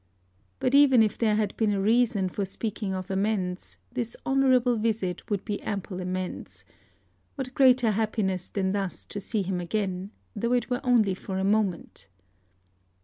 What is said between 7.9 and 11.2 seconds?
happiness than thus to see him again, though it were only